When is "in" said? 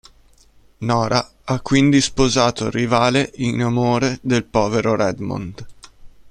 3.35-3.61